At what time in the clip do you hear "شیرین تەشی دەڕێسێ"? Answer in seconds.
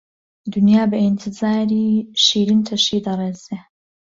2.23-3.57